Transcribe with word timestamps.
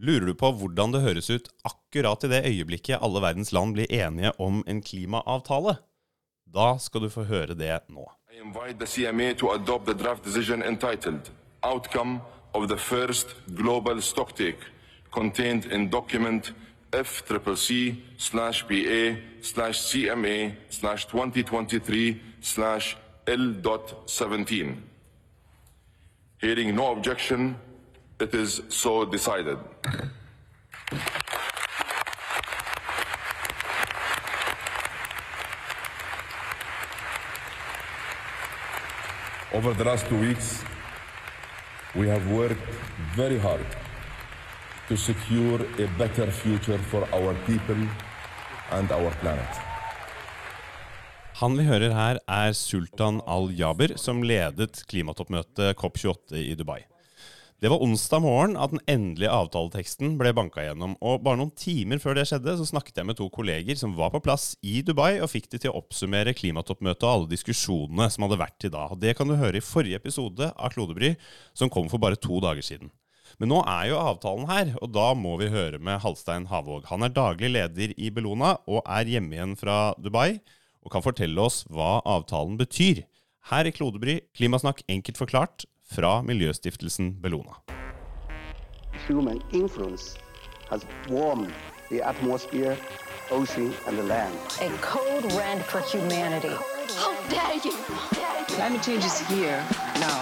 Lurer 0.00 0.30
du 0.30 0.34
på 0.34 0.48
hvordan 0.56 0.94
det 0.94 1.02
høres 1.04 1.28
ut 1.28 1.48
akkurat 1.68 2.24
i 2.24 2.30
det 2.32 2.44
øyeblikket 2.48 3.02
alle 3.04 3.20
verdens 3.20 3.52
land 3.52 3.74
blir 3.76 3.90
enige 3.92 4.32
om 4.40 4.62
en 4.66 4.80
klimaavtale? 4.80 5.76
Da 6.48 6.78
skal 6.80 7.04
du 7.04 7.10
få 7.12 7.26
høre 7.28 7.54
det 7.54 7.82
nå. 7.92 8.06
I 8.32 8.40
invite 8.40 8.86
CMA 8.86 9.34
to 9.34 9.52
adopt 9.52 9.86
the 9.86 9.94
draft 9.94 10.24
decision 10.24 10.62
entitled 10.62 11.30
Outcome 11.62 12.20
of 12.54 12.68
the 12.68 12.78
First 12.78 13.36
Global 13.54 14.00
Stocktake 14.00 14.64
contained 15.12 15.66
in 15.66 15.90
document 15.90 16.52
FCCC 16.92 17.96
slash 18.16 18.64
BA 18.68 19.16
slash 19.42 19.78
CMA 19.78 20.52
slash 20.70 21.06
2023 21.06 22.20
slash 22.40 22.96
L.17. 23.26 24.76
Hearing 26.40 26.74
no 26.74 26.90
objection, 26.90 27.56
it 28.20 28.34
is 28.34 28.62
so 28.68 29.04
decided. 29.04 29.58
Over 39.52 39.74
the 39.74 39.84
last 39.84 40.06
two 40.08 40.20
weeks, 40.20 40.64
we 41.94 42.08
have 42.08 42.30
worked 42.30 42.60
very 43.16 43.38
hard 43.38 43.66
to 44.88 44.96
secure 44.96 45.60
a 45.78 45.86
better 45.98 46.30
future 46.30 46.78
for 46.78 47.02
our 47.14 47.34
people 47.46 47.80
and 48.70 48.92
our 48.92 49.10
planet. 49.20 49.60
Han 51.40 51.56
vi 51.56 51.64
hører 51.64 51.90
her, 51.96 52.18
er 52.28 52.52
Sultan 52.52 53.20
al-Jaber, 53.26 53.96
som 53.96 54.22
ledet 54.22 54.84
klimatoppmøtet 54.90 55.76
COP28 55.76 56.36
i 56.36 56.54
Dubai. 56.54 56.89
Det 57.60 57.68
var 57.68 57.82
onsdag 57.84 58.22
morgen 58.24 58.54
at 58.56 58.72
den 58.72 58.80
endelige 58.88 59.32
avtaleteksten 59.36 60.14
ble 60.16 60.30
banka 60.32 60.62
gjennom. 60.64 60.94
Og 61.04 61.18
bare 61.20 61.36
noen 61.36 61.50
timer 61.52 62.00
før 62.00 62.16
det 62.16 62.22
skjedde, 62.30 62.54
så 62.56 62.64
snakket 62.70 62.96
jeg 62.96 63.08
med 63.10 63.18
to 63.18 63.26
kolleger 63.34 63.76
som 63.76 63.92
var 63.98 64.14
på 64.14 64.22
plass 64.24 64.54
i 64.64 64.78
Dubai, 64.80 65.18
og 65.20 65.28
fikk 65.28 65.50
de 65.52 65.60
til 65.60 65.74
å 65.74 65.82
oppsummere 65.82 66.32
klimatoppmøtet 66.38 67.04
og 67.04 67.10
alle 67.10 67.28
diskusjonene 67.34 68.06
som 68.14 68.24
hadde 68.24 68.38
vært 68.40 68.56
til 68.64 68.72
da. 68.72 68.86
Og 68.88 69.02
Det 69.02 69.12
kan 69.18 69.28
du 69.28 69.36
høre 69.36 69.60
i 69.60 69.64
forrige 69.64 70.00
episode 70.00 70.48
av 70.56 70.72
Klodebry, 70.72 71.12
som 71.52 71.68
kom 71.68 71.90
for 71.92 72.00
bare 72.00 72.16
to 72.16 72.40
dager 72.40 72.64
siden. 72.64 72.88
Men 73.36 73.52
nå 73.52 73.60
er 73.68 73.90
jo 73.90 74.00
avtalen 74.00 74.48
her, 74.48 74.72
og 74.80 74.94
da 74.96 75.10
må 75.12 75.36
vi 75.42 75.52
høre 75.52 75.76
med 75.76 76.00
Halstein 76.00 76.48
Havåg. 76.48 76.88
Han 76.88 77.04
er 77.04 77.12
daglig 77.12 77.52
leder 77.52 77.92
i 77.92 78.08
Bellona 78.08 78.54
og 78.64 78.80
er 78.88 79.04
hjemme 79.04 79.36
igjen 79.36 79.52
fra 79.60 79.92
Dubai, 80.00 80.40
og 80.80 80.96
kan 80.96 81.04
fortelle 81.04 81.44
oss 81.44 81.66
hva 81.68 81.98
avtalen 82.08 82.56
betyr. 82.56 83.04
Her 83.52 83.68
i 83.68 83.72
Klodebry, 83.76 84.22
Klimasnakk 84.32 84.80
enkelt 84.88 85.20
forklart, 85.20 85.68
fra 85.94 86.22
Miljøstiftelsen 86.22 87.22
Bellona. 87.22 87.54
human 89.08 89.40
influence 89.52 90.16
has 90.70 90.82
warmed 91.08 91.52
the 91.90 92.00
atmosphere, 92.02 92.76
ocean, 93.30 93.72
and 93.86 93.98
the 93.98 94.02
land. 94.02 94.34
A 94.60 94.70
code 94.80 95.24
red 95.40 95.64
for 95.64 95.80
humanity. 95.80 96.54
How 97.02 97.12
dare 97.28 97.58
you! 97.64 97.74
Climate 98.54 98.82
change 98.82 99.04
is 99.04 99.18
here 99.32 99.60
now. 100.06 100.20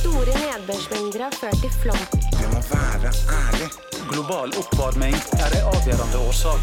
Store 0.00 0.34
nedbørsmengder 0.44 1.22
har 1.22 1.30
ført 1.30 1.58
til 1.64 1.70
flom. 1.82 2.02
Vi 2.40 2.46
må 2.54 2.60
være 2.74 3.10
ærlig. 3.42 3.68
Global 4.10 4.48
oppvarming 4.60 5.16
er 5.44 5.50
en 5.58 5.64
avgjørende 5.72 6.18
årsak. 6.28 6.60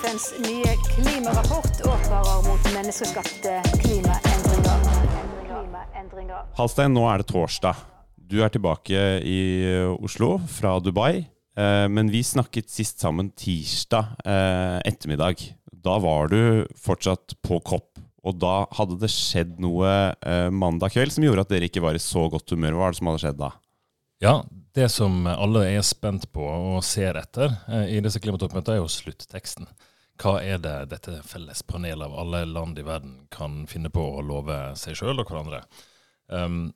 FNs 0.00 0.26
nye 0.48 0.72
klimarapport 0.92 1.76
advarer 1.92 2.40
mot 2.48 2.62
menneskeskapte 2.76 3.52
klimaendringer. 3.82 4.25
Klimaendringer. 5.96 6.46
Halstein, 6.56 6.94
nå 6.94 7.04
er 7.08 7.22
det 7.22 7.28
torsdag. 7.30 7.76
Du 8.16 8.40
er 8.42 8.50
tilbake 8.50 9.00
i 9.24 9.38
Oslo 10.02 10.36
fra 10.50 10.78
Dubai. 10.80 11.26
Eh, 11.56 11.88
Men 11.88 12.10
vi 12.10 12.22
snakket 12.22 12.68
sist 12.70 13.00
sammen 13.00 13.30
tirsdag 13.30 14.16
eh, 14.26 14.80
ettermiddag. 14.84 15.40
Da 15.72 15.98
var 15.98 16.28
du 16.28 16.66
fortsatt 16.76 17.36
på 17.42 17.60
kopp. 17.64 17.92
Og 18.26 18.34
da 18.42 18.66
hadde 18.74 18.98
det 18.98 19.10
skjedd 19.12 19.60
noe 19.62 19.86
eh, 20.18 20.50
mandag 20.50 20.90
kveld 20.92 21.12
som 21.14 21.24
gjorde 21.24 21.44
at 21.46 21.52
dere 21.52 21.68
ikke 21.68 21.84
var 21.84 21.94
i 21.94 22.02
så 22.02 22.26
godt 22.28 22.50
humør. 22.50 22.74
Hva 22.74 22.88
var 22.88 22.92
det 22.92 22.98
som 22.98 23.10
hadde 23.12 23.22
skjedd 23.22 23.38
da? 23.38 23.52
Ja, 24.24 24.34
det 24.74 24.88
som 24.90 25.26
alle 25.30 25.62
er 25.76 25.84
spent 25.86 26.26
på 26.34 26.42
og 26.42 26.82
ser 26.84 27.16
etter 27.20 27.52
eh, 27.70 27.94
i 27.94 28.00
disse 28.02 28.18
klimatoppmøtene, 28.20 28.80
er 28.80 28.82
jo 28.82 28.90
sluttteksten. 28.90 29.68
Hva 30.16 30.38
er 30.40 30.60
det 30.62 30.74
dette 30.92 31.20
felles 31.28 31.62
panelet 31.68 32.06
av 32.06 32.16
alle 32.16 32.44
land 32.48 32.78
i 32.80 32.84
verden 32.86 33.26
kan 33.32 33.64
finne 33.68 33.90
på 33.92 34.00
å 34.16 34.24
love 34.24 34.56
seg 34.80 34.96
sjøl 34.96 35.20
og 35.20 35.28
hverandre? 35.28 35.62
Um, 36.32 36.72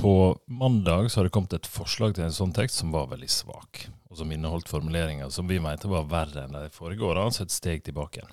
på 0.00 0.38
mandag 0.46 1.08
så 1.10 1.20
har 1.20 1.28
det 1.28 1.34
kommet 1.34 1.54
et 1.56 1.70
forslag 1.70 2.16
til 2.16 2.26
en 2.26 2.34
sånn 2.34 2.52
tekst 2.54 2.82
som 2.82 2.92
var 2.92 3.08
veldig 3.12 3.30
svak, 3.30 3.86
og 4.10 4.18
som 4.18 4.32
inneholdt 4.34 4.68
formuleringer 4.68 5.30
som 5.32 5.48
vi 5.48 5.60
mente 5.62 5.88
var 5.88 6.10
verre 6.10 6.44
enn 6.44 6.56
de 6.56 6.68
åra, 7.00 7.24
altså 7.24 7.46
et 7.46 7.54
steg 7.54 7.84
tilbake. 7.86 8.26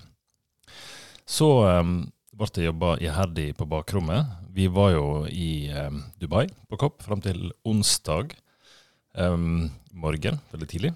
Så 1.23 1.47
um, 1.63 2.09
ble 2.35 2.49
det 2.55 2.65
jobba 2.65 2.95
iherdig 2.99 3.51
på 3.55 3.67
bakrommet. 3.69 4.27
Vi 4.51 4.67
var 4.67 4.95
jo 4.95 5.05
i 5.27 5.69
um, 5.71 6.01
Dubai 6.19 6.47
på 6.67 6.79
Kopp 6.81 7.03
fram 7.05 7.21
til 7.23 7.53
onsdag 7.67 8.35
um, 9.15 9.69
morgen, 9.93 10.41
veldig 10.51 10.69
tidlig. 10.71 10.93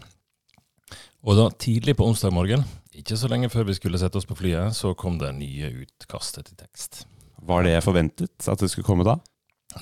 Og 1.25 1.39
da 1.39 1.47
tidlig 1.61 1.95
på 1.97 2.07
onsdag 2.07 2.33
morgen, 2.35 2.65
ikke 3.01 3.17
så 3.19 3.29
lenge 3.31 3.51
før 3.51 3.67
vi 3.69 3.75
skulle 3.77 3.99
sette 4.01 4.19
oss 4.19 4.27
på 4.29 4.37
flyet, 4.39 4.75
så 4.77 4.93
kom 4.97 5.19
det 5.21 5.33
nye 5.37 5.71
utkastet 5.83 6.49
til 6.49 6.59
tekst. 6.59 7.03
Var 7.45 7.65
det 7.67 7.77
forventet 7.85 8.47
at 8.49 8.61
det 8.61 8.71
skulle 8.71 8.87
komme 8.87 9.05
da? 9.07 9.17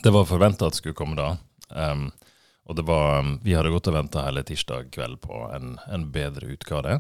Det 0.04 0.12
var 0.14 0.26
forventa 0.26 0.68
at 0.68 0.76
det 0.76 0.82
skulle 0.82 0.98
komme 0.98 1.18
da. 1.20 1.36
Um, 1.70 2.10
og 2.66 2.78
det 2.80 2.86
var, 2.88 3.24
vi 3.44 3.56
hadde 3.56 3.72
gått 3.74 3.90
og 3.92 3.98
venta 3.98 4.26
hele 4.26 4.44
tirsdag 4.48 4.90
kveld 4.94 5.20
på 5.24 5.46
en, 5.54 5.78
en 5.92 6.06
bedre 6.12 6.54
utgave. 6.56 7.00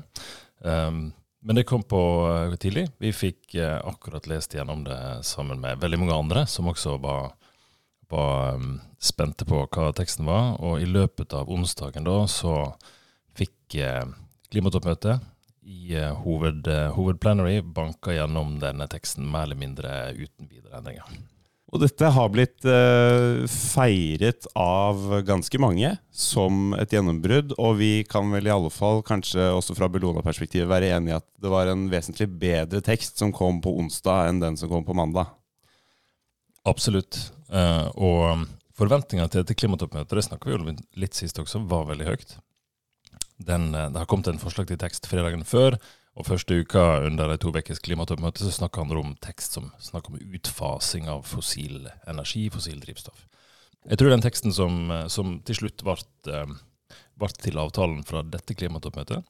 Um, 0.59 1.11
men 1.43 1.57
det 1.59 1.65
kom 1.67 1.83
på 1.87 2.01
uh, 2.27 2.55
tidlig. 2.59 2.87
Vi 3.01 3.11
fikk 3.15 3.57
uh, 3.57 3.79
akkurat 3.89 4.27
lest 4.31 4.55
gjennom 4.55 4.85
det 4.87 4.99
sammen 5.27 5.63
med 5.63 5.81
veldig 5.81 5.99
mange 6.03 6.19
andre, 6.19 6.45
som 6.47 6.69
også 6.71 6.97
var, 7.03 7.33
var 8.11 8.59
um, 8.59 8.77
spente 9.01 9.47
på 9.47 9.65
hva 9.65 9.91
teksten 9.95 10.27
var. 10.29 10.57
Og 10.63 10.83
i 10.83 10.87
løpet 10.87 11.35
av 11.35 11.51
onsdagen 11.51 12.07
da 12.07 12.21
så 12.31 12.57
fikk 13.35 13.79
uh, 13.81 14.05
klimatoppmøtet 14.53 15.32
i 15.63 15.95
uh, 15.97 16.13
hoved, 16.23 16.67
uh, 16.67 16.91
hovedplenary 16.95 17.61
banka 17.61 18.15
gjennom 18.15 18.57
denne 18.61 18.87
teksten 18.91 19.27
mer 19.29 19.47
eller 19.47 19.59
mindre 19.59 19.93
uten 20.17 20.49
videre 20.49 20.79
endringer. 20.79 21.23
Og 21.73 21.81
dette 21.81 22.09
har 22.13 22.27
blitt 22.29 22.65
eh, 22.69 23.47
feiret 23.49 24.45
av 24.59 24.99
ganske 25.25 25.57
mange 25.57 25.89
som 26.13 26.75
et 26.77 26.91
gjennombrudd, 26.93 27.55
og 27.57 27.79
vi 27.79 28.03
kan 28.05 28.29
vel 28.29 28.45
i 28.45 28.53
alle 28.53 28.69
fall, 28.69 29.01
kanskje 29.05 29.47
også 29.49 29.73
fra 29.79 29.89
Bellona-perspektivet, 29.89 30.69
være 30.69 30.91
enig 30.93 31.09
i 31.09 31.17
at 31.17 31.25
det 31.41 31.49
var 31.49 31.71
en 31.71 31.87
vesentlig 31.89 32.29
bedre 32.43 32.83
tekst 32.85 33.17
som 33.17 33.33
kom 33.33 33.57
på 33.63 33.73
onsdag 33.81 34.29
enn 34.29 34.43
den 34.43 34.59
som 34.59 34.69
kom 34.69 34.85
på 34.85 34.93
mandag. 34.97 35.33
Absolutt. 36.69 37.17
Eh, 37.49 37.89
og 37.97 38.45
forventningene 38.77 39.31
til 39.33 39.41
dette 39.41 39.57
klimatoppmøtet, 39.57 40.13
det 40.13 40.27
snakka 40.29 40.51
vi 40.51 40.59
jo 40.59 40.77
litt 41.01 41.17
sist 41.17 41.41
også, 41.41 41.65
var 41.73 41.89
veldig 41.89 42.11
høyt. 42.11 42.37
Den, 43.37 43.75
eh, 43.75 43.89
det 43.89 43.99
har 43.99 44.05
kommet 44.05 44.27
en 44.27 44.41
forslag 44.41 44.67
til 44.67 44.79
tekst 44.81 45.07
fredagen 45.09 45.45
før, 45.47 45.77
og 46.13 46.27
første 46.27 46.59
uka 46.61 47.01
under 47.07 47.31
de 47.31 47.39
to 47.41 47.49
ukers 47.49 47.81
klimatoppmøte 47.81 48.43
så 48.43 48.51
snakka 48.53 48.83
han 48.83 48.97
om 48.97 49.15
tekst 49.21 49.57
som 49.57 49.71
snakker 49.81 50.13
om 50.13 50.35
utfasing 50.37 51.09
av 51.09 51.25
fossil 51.25 51.87
energi, 52.07 52.49
fossil 52.53 52.79
drivstoff. 52.79 53.25
Jeg 53.89 53.97
tror 53.99 54.13
den 54.13 54.21
teksten 54.21 54.53
som, 54.53 54.91
eh, 54.91 55.07
som 55.07 55.39
til 55.41 55.55
slutt 55.55 55.83
ble, 55.83 55.97
eh, 56.31 56.53
til 57.41 57.57
avtalen 57.57 58.03
fra 58.05 58.21
dette 58.21 58.53
klimatoppmøtet, 58.53 59.23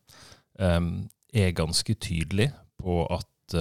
er 0.59 1.51
ganske 1.51 1.95
tydelig 1.95 2.53
på 2.77 3.07
at 3.09 3.55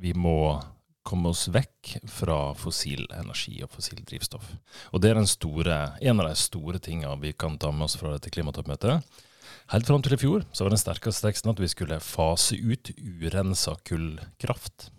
vi 0.00 0.12
må 0.14 0.62
komme 1.02 1.28
oss 1.28 1.48
vekk 1.48 1.98
fra 2.08 2.54
fossil 2.54 3.06
energi 3.16 3.62
og 3.62 3.70
fossil 3.70 4.00
drivstoff. 4.04 4.50
Og 4.92 5.00
det 5.00 5.10
er 5.10 5.24
store, 5.24 5.96
en 6.00 6.20
av 6.20 6.28
de 6.28 6.34
store 6.34 6.78
tingene 6.78 7.20
vi 7.20 7.32
kan 7.32 7.58
ta 7.58 7.70
med 7.70 7.84
oss 7.88 7.96
fra 7.96 8.14
dette 8.16 8.30
klimatoppmøtet. 8.30 9.04
Helt 9.72 9.88
fram 9.88 10.04
til 10.04 10.16
i 10.16 10.20
fjor 10.20 10.46
så 10.52 10.64
var 10.64 10.74
den 10.74 10.80
sterkeste 10.80 11.26
teksten 11.26 11.52
at 11.52 11.60
vi 11.62 11.70
skulle 11.70 12.00
fase 12.04 12.56
ut 12.56 12.92
urensa 12.98 13.76
kullkraft. 13.88 14.90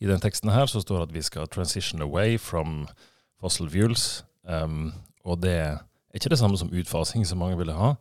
I 0.00 0.08
den 0.08 0.22
teksten 0.22 0.52
her 0.52 0.70
så 0.70 0.80
står 0.80 1.02
det 1.02 1.08
at 1.10 1.16
vi 1.18 1.26
skal 1.26 1.48
transition 1.52 2.02
away 2.02 2.38
from 2.40 2.86
fossil 3.40 3.68
fuels. 3.72 4.22
Um, 4.48 4.92
og 5.28 5.42
det 5.44 5.56
er 5.60 5.80
ikke 6.16 6.32
det 6.32 6.40
samme 6.40 6.58
som 6.58 6.72
utfasing, 6.74 7.26
som 7.28 7.38
mange 7.38 7.58
ville 7.60 7.76
ha, 7.76 7.92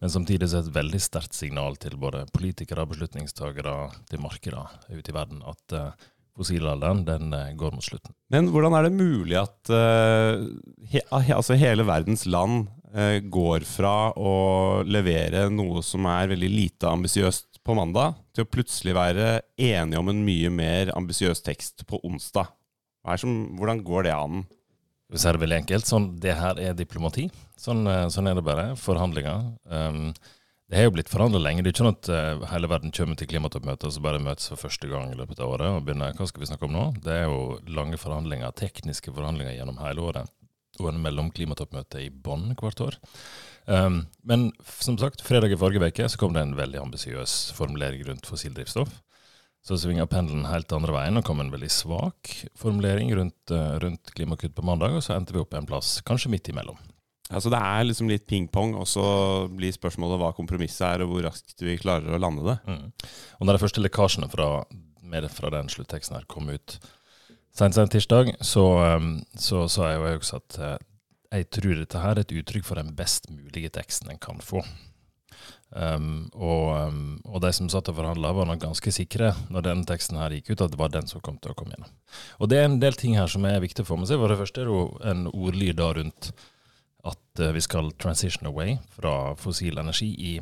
men 0.00 0.12
samtidig 0.12 0.48
så 0.48 0.60
er 0.60 0.64
det 0.64 0.70
et 0.70 0.78
veldig 0.78 1.00
sterkt 1.04 1.36
signal 1.36 1.76
til 1.80 1.98
både 2.00 2.22
politikere, 2.32 2.86
beslutningstagere, 2.88 3.74
til 4.08 4.22
markeder 4.24 4.70
ute 4.88 5.12
i 5.12 5.16
verden 5.16 5.42
at 5.44 5.74
uh, 5.76 5.90
fossilalderen 6.38 7.02
den 7.04 7.34
uh, 7.34 7.50
går 7.58 7.76
mot 7.76 7.84
slutten. 7.84 8.14
Men 8.32 8.48
hvordan 8.54 8.78
er 8.78 8.86
det 8.86 8.94
mulig 8.96 9.36
at 9.42 9.74
uh, 9.74 10.46
he, 10.88 11.02
altså 11.12 11.58
hele 11.60 11.84
verdens 11.88 12.24
land 12.30 12.70
går 13.30 13.64
fra 13.68 14.10
å 14.18 14.32
levere 14.82 15.44
noe 15.52 15.82
som 15.86 16.06
er 16.10 16.32
veldig 16.32 16.48
lite 16.50 16.90
ambisiøst 16.90 17.60
på 17.62 17.76
mandag, 17.78 18.16
til 18.34 18.46
å 18.46 18.50
plutselig 18.50 18.94
være 18.96 19.26
enige 19.54 20.00
om 20.00 20.08
en 20.10 20.22
mye 20.26 20.50
mer 20.50 20.92
ambisiøs 20.96 21.44
tekst 21.46 21.84
på 21.86 22.00
onsdag? 22.06 22.48
Som, 23.20 23.58
hvordan 23.58 23.84
går 23.86 24.08
det 24.08 24.14
an? 24.16 24.42
Hvis 25.08 25.24
vi 25.24 25.30
er 25.30 25.38
veldig 25.40 25.60
enkelt, 25.62 25.88
sånn, 25.88 26.08
det 26.20 26.34
her 26.36 26.58
er 26.60 26.74
diplomati. 26.76 27.28
Sånn, 27.56 27.86
eh, 27.88 28.08
sånn 28.12 28.28
er 28.28 28.36
det 28.36 28.44
bare. 28.44 28.74
Forhandlinger. 28.76 29.46
Um, 29.64 30.10
det 30.68 30.76
har 30.76 30.84
jo 30.84 30.92
blitt 30.98 31.08
forhandla 31.08 31.40
lenge. 31.40 31.62
Det 31.64 31.70
er 31.70 31.74
ikke 31.76 31.80
sånn 31.80 31.94
at 31.94 32.10
uh, 32.12 32.48
hele 32.50 32.68
verden 32.68 32.92
kommer 32.92 33.16
til 33.16 33.30
klimatoppmøtet 33.30 33.88
og 33.88 33.94
så 33.94 34.02
bare 34.04 34.20
møtes 34.20 34.50
for 34.52 34.60
første 34.60 34.90
gang 34.90 35.14
i 35.14 35.16
løpet 35.16 35.40
av 35.40 35.54
året 35.54 35.78
og 35.78 35.86
begynner 35.86 36.12
hva 36.18 36.26
skal 36.28 36.44
vi 36.44 36.50
snakke 36.50 36.68
om 36.68 36.76
nå. 36.76 36.84
Det 37.06 37.14
er 37.14 37.24
jo 37.24 37.56
lange 37.72 37.96
forhandlinger, 38.00 38.52
tekniske 38.60 39.14
forhandlinger 39.16 39.56
gjennom 39.56 39.80
hele 39.80 40.04
året. 40.10 40.34
Og 40.82 40.92
en 40.92 41.02
mellomklimatoppmøte 41.02 42.04
i 42.04 42.10
Bonn 42.10 42.52
hvert 42.58 42.82
år. 42.84 42.98
Um, 43.68 44.06
men 44.24 44.48
som 44.80 44.96
sagt, 45.00 45.20
fredag 45.26 45.52
i 45.52 45.58
forrige 45.60 45.90
uke 45.90 46.08
så 46.08 46.20
kom 46.20 46.32
det 46.32 46.46
en 46.46 46.56
veldig 46.56 46.80
ambisiøs 46.86 47.52
formulering 47.56 48.06
rundt 48.06 48.28
fossildrivstoff. 48.28 48.94
Så 49.66 49.76
svinga 49.76 50.06
pendelen 50.08 50.46
helt 50.48 50.72
andre 50.72 50.94
veien 50.94 51.20
og 51.20 51.26
kom 51.26 51.42
en 51.42 51.50
veldig 51.52 51.68
svak 51.72 52.30
formulering 52.56 53.10
rundt, 53.18 53.52
uh, 53.52 53.76
rundt 53.82 54.14
klimakutt 54.16 54.54
på 54.56 54.64
mandag, 54.64 54.96
og 54.96 55.04
så 55.04 55.18
endte 55.18 55.36
vi 55.36 55.42
opp 55.42 55.52
en 55.58 55.68
plass 55.68 55.98
kanskje 56.08 56.32
midt 56.32 56.48
imellom. 56.48 56.78
Altså 57.28 57.50
det 57.52 57.58
er 57.60 57.84
liksom 57.84 58.08
litt 58.08 58.24
ping-pong, 58.28 58.72
og 58.80 58.86
så 58.88 59.04
blir 59.52 59.74
spørsmålet 59.74 60.20
hva 60.22 60.30
kompromisset 60.36 60.86
er, 60.88 61.04
og 61.04 61.12
hvor 61.12 61.26
raskt 61.28 61.60
vi 61.60 61.76
klarer 61.80 62.16
å 62.16 62.20
lande 62.22 62.46
det. 62.46 62.56
Mm. 62.64 62.86
Og 63.36 63.44
når 63.44 63.58
de 63.58 63.62
første 63.66 63.84
lekkasjene 63.84 64.30
fra, 64.32 64.48
fra 65.34 65.52
den 65.52 65.68
slutteksten 65.72 66.16
her 66.16 66.24
kom 66.30 66.48
ut 66.48 66.78
sent 67.56 67.76
sent 67.76 67.92
tirsdag, 67.94 68.34
så, 68.40 68.64
um, 68.96 69.16
så 69.38 69.66
sa 69.70 69.92
jeg 69.92 70.00
jo 70.00 70.12
også 70.18 70.42
at 70.42 70.58
uh, 70.60 70.76
jeg 71.32 71.48
tror 71.52 71.74
dette 71.76 72.02
her 72.02 72.16
er 72.16 72.24
et 72.24 72.36
uttrykk 72.40 72.64
for 72.64 72.80
den 72.80 72.94
best 72.96 73.28
mulige 73.30 73.70
teksten 73.74 74.12
en 74.12 74.20
kan 74.20 74.40
få. 74.44 74.62
Um, 75.68 76.30
og, 76.32 76.88
um, 76.88 77.00
og, 77.26 77.42
de 77.44 77.50
som 77.52 77.68
satt 77.68 77.90
og 77.92 77.98
forhandla, 77.98 78.30
var 78.32 78.48
nok 78.48 78.62
ganske 78.62 78.92
sikre 78.94 79.34
når 79.52 79.66
den 79.66 79.82
teksten 79.88 80.16
her 80.16 80.32
gikk 80.32 80.54
ut, 80.54 80.62
at 80.64 80.72
det 80.72 80.80
var 80.80 80.92
den 80.94 81.10
som 81.10 81.20
kom 81.24 81.36
til 81.42 81.52
å 81.52 81.58
komme 81.58 81.76
gjennom. 81.76 81.90
Og 82.40 82.48
det 82.48 82.60
er 82.60 82.68
en 82.70 82.78
del 82.80 82.96
ting 82.96 83.18
her 83.18 83.28
som 83.28 83.44
er 83.44 83.60
viktig 83.60 83.84
å 83.84 83.90
få 83.90 83.98
med 84.00 84.08
seg. 84.08 84.20
For 84.22 84.32
det 84.32 84.38
første 84.40 84.64
er 84.64 84.70
det 84.70 84.78
jo 84.78 84.86
en 85.12 85.26
ordlyd 85.28 85.76
da 85.80 85.90
rundt 85.98 86.30
at 87.08 87.42
uh, 87.44 87.52
vi 87.52 87.64
skal 87.64 87.92
transition 88.00 88.48
away 88.48 88.78
fra 88.96 89.34
fossil 89.38 89.80
energi 89.80 90.08
i 90.16 90.38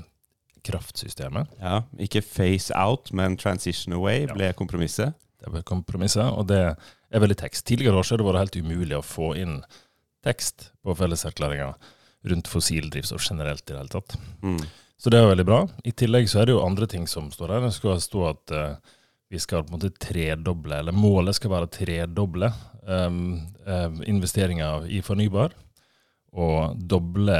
kraftsystemet. 0.66 1.58
Ja, 1.60 1.82
Ikke 2.02 2.22
face 2.22 2.74
out, 2.74 3.10
men 3.14 3.36
transition 3.38 3.94
away 3.98 4.26
ble 4.30 4.52
kompromisset. 4.58 5.18
Det 5.46 5.54
ble 5.54 5.62
kompromisset, 5.66 6.26
og 6.26 6.48
det 6.50 6.62
er 6.66 7.22
veldig 7.22 7.38
tekst. 7.38 7.66
Tidligere 7.68 8.00
år 8.00 8.06
så 8.06 8.14
har 8.14 8.22
det 8.22 8.26
vært 8.26 8.42
helt 8.44 8.58
umulig 8.66 8.98
å 8.98 9.04
få 9.06 9.30
inn 9.38 9.60
tekst 10.26 10.72
på 10.82 10.96
felleserklæringa 10.98 11.70
rundt 12.26 12.50
fossil 12.50 12.90
drivstoff 12.90 13.22
generelt 13.30 13.62
i 13.62 13.72
det 13.72 13.78
hele 13.78 13.92
tatt. 13.92 14.16
Mm. 14.42 14.60
Så 14.98 15.12
det 15.12 15.20
er 15.20 15.28
veldig 15.28 15.46
bra. 15.46 15.60
I 15.84 15.92
tillegg 15.94 16.28
så 16.30 16.40
er 16.40 16.48
det 16.48 16.56
jo 16.56 16.64
andre 16.64 16.88
ting 16.90 17.04
som 17.10 17.28
står 17.30 17.52
der. 17.52 17.66
Det 17.66 17.76
skal 17.76 18.00
stå 18.02 18.24
at 18.30 18.54
uh, 18.56 18.94
vi 19.30 19.40
skal 19.42 19.64
på 19.64 19.70
en 19.70 19.76
måte 19.76 19.92
tredoble, 20.00 20.80
eller 20.80 20.96
målet 20.96 21.36
skal 21.36 21.52
være 21.52 21.70
tredoble 21.74 22.50
um, 22.86 23.38
um, 23.66 24.00
investeringer 24.08 24.88
i 24.88 25.02
fornybar. 25.04 25.54
Og 26.36 26.76
doble 26.76 27.36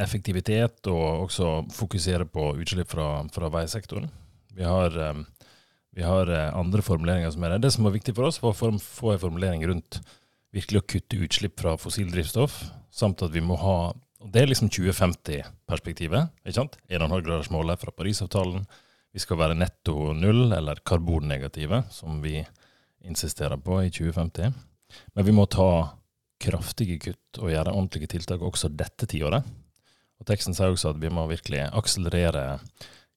effektivitet, 0.00 0.80
og 0.90 1.26
også 1.26 1.52
fokusere 1.74 2.26
på 2.30 2.52
utslipp 2.62 2.90
fra, 2.90 3.12
fra 3.30 3.50
veisektoren. 3.52 4.08
Vi 4.56 4.66
har, 4.66 4.96
um, 5.10 5.24
vi 6.00 6.06
har 6.08 6.30
uh, 6.32 6.56
andre 6.56 6.82
formuleringer 6.84 7.32
som 7.34 7.44
er 7.44 7.54
det. 7.54 7.66
Det 7.66 7.74
som 7.76 7.84
var 7.84 7.92
viktig 7.92 8.14
for 8.16 8.28
oss, 8.28 8.40
var 8.40 8.54
å 8.54 8.56
få 8.56 8.70
en 8.72 9.20
formulering 9.20 9.66
rundt 9.68 10.00
virkelig 10.54 10.80
å 10.80 10.86
kutte 10.94 11.18
utslipp 11.26 11.60
fra 11.60 11.76
fossildrivstoff, 11.78 12.62
samt 12.90 13.22
at 13.22 13.34
vi 13.34 13.44
må 13.44 13.58
ha 13.60 13.92
og 14.20 14.28
Det 14.34 14.42
er 14.42 14.50
liksom 14.50 14.68
2050-perspektivet. 14.68 16.28
ikke 16.44 16.52
sant? 16.58 16.74
1,5-gradersmålet 16.92 17.80
fra 17.80 17.92
Parisavtalen. 17.96 18.66
Vi 19.16 19.22
skal 19.22 19.38
være 19.40 19.56
netto 19.56 20.12
null, 20.12 20.52
eller 20.52 20.82
karbonnegative, 20.84 21.86
som 21.88 22.20
vi 22.20 22.42
insisterer 23.00 23.56
på 23.56 23.78
i 23.80 23.88
2050. 23.88 24.52
Men 25.16 25.24
vi 25.24 25.32
må 25.32 25.46
ta 25.48 25.96
kraftige 26.40 26.98
kutt 27.00 27.40
og 27.40 27.48
gjøre 27.48 27.72
ordentlige 27.72 28.12
tiltak 28.12 28.44
også 28.44 28.68
dette 28.68 29.08
tiåret. 29.08 29.48
Og 30.20 30.28
Teksten 30.28 30.52
sier 30.52 30.68
også 30.68 30.92
at 30.92 31.00
vi 31.00 31.08
må 31.08 31.24
virkelig 31.30 31.64
akselerere 31.72 32.58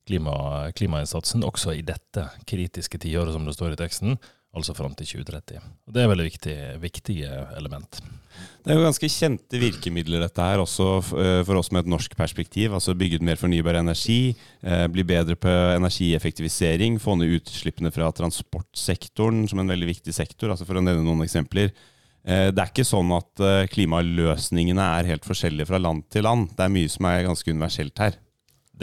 klima, 0.08 0.72
klimainnsatsen 0.76 1.46
også 1.48 1.76
i 1.78 1.84
dette 1.86 2.28
kritiske 2.50 3.00
tiåret, 3.02 3.34
som 3.36 3.46
det 3.48 3.56
står 3.56 3.76
i 3.76 3.80
teksten, 3.80 4.18
altså 4.54 4.76
fram 4.78 4.94
til 4.98 5.08
2030. 5.24 5.62
Og 5.88 5.94
Det 5.96 6.04
er 6.04 6.12
veldig 6.12 6.28
viktig, 6.28 6.58
viktige 6.84 7.32
element. 7.58 8.02
Det 8.64 8.72
er 8.72 8.78
jo 8.78 8.86
ganske 8.86 9.10
kjente 9.12 9.60
virkemidler 9.60 10.24
dette 10.24 10.46
her, 10.46 10.62
også 10.62 10.88
eh, 11.20 11.40
for 11.46 11.60
oss 11.60 11.72
med 11.74 11.84
et 11.84 11.92
norsk 11.92 12.16
perspektiv. 12.18 12.74
Altså 12.74 12.96
bygge 12.98 13.20
ut 13.20 13.26
mer 13.28 13.40
fornybar 13.40 13.80
energi, 13.82 14.36
eh, 14.62 14.86
bli 14.92 15.06
bedre 15.08 15.36
på 15.36 15.52
energieffektivisering, 15.78 17.00
få 17.02 17.18
ned 17.20 17.34
utslippene 17.40 17.92
fra 17.94 18.12
transportsektoren 18.16 19.48
som 19.50 19.62
en 19.62 19.74
veldig 19.74 19.90
viktig 19.92 20.16
sektor, 20.16 20.54
altså 20.54 20.68
for 20.70 20.80
å 20.80 20.86
nevne 20.86 21.06
noen 21.06 21.26
eksempler. 21.26 21.74
Eh, 22.24 22.50
det 22.56 22.62
er 22.62 22.72
ikke 22.72 22.88
sånn 22.88 23.12
at 23.18 23.44
klimaløsningene 23.74 24.86
er 25.00 25.12
helt 25.12 25.28
forskjellige 25.28 25.70
fra 25.74 25.82
land 25.82 26.08
til 26.14 26.26
land. 26.30 26.54
Det 26.56 26.66
er 26.66 26.78
mye 26.78 26.94
som 26.94 27.10
er 27.10 27.26
ganske 27.28 27.52
universelt 27.52 28.06
her. 28.06 28.22